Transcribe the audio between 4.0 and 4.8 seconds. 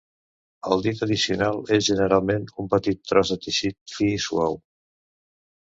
i suau.